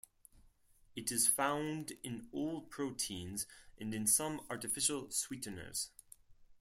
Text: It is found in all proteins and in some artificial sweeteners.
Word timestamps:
It 0.95 1.11
is 1.11 1.27
found 1.27 1.93
in 2.01 2.27
all 2.31 2.61
proteins 2.61 3.45
and 3.79 3.93
in 3.93 4.07
some 4.07 4.39
artificial 4.49 5.11
sweeteners. 5.11 5.91